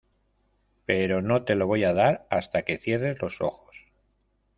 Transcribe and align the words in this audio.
pero 0.83 1.21
no 1.21 1.43
te 1.45 1.53
la 1.53 1.63
voy 1.63 1.83
a 1.83 1.93
dar 1.93 2.25
hasta 2.31 2.63
que 2.63 2.79
cierres 2.79 3.21
los 3.21 3.39
ojos. 3.39 3.85